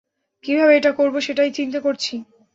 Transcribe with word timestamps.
কীভাবে 0.43 0.73
এটা 0.75 0.91
করব 0.91 1.15
সেটাই 1.19 1.51
চিন্তা 1.51 1.79
করছি। 1.79 2.13